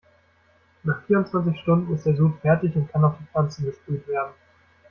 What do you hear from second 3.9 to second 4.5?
werden.